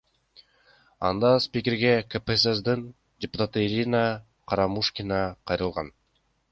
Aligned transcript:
Анда 1.09 1.29
спикерге 1.45 1.93
КСДПнын 2.13 2.83
депутаты 3.25 3.67
Ирина 3.69 4.03
Карамушкина 4.49 5.23
кайрылган. 5.47 5.97